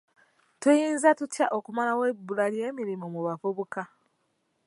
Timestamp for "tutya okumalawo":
1.19-2.03